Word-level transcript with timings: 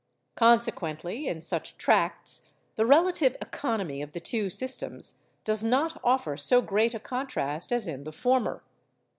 Consequently, 0.33 1.27
in 1.27 1.41
such 1.41 1.77
tracts, 1.77 2.49
the 2.75 2.87
relative 2.87 3.37
economy 3.39 4.01
of 4.01 4.13
the 4.13 4.19
two 4.19 4.49
systems 4.49 5.19
does 5.43 5.63
not 5.63 6.01
offer 6.03 6.35
so 6.35 6.59
great 6.59 6.95
a 6.95 6.99
contrast 6.99 7.71
as 7.71 7.87
in 7.87 8.03
the 8.03 8.11
former. 8.11 8.63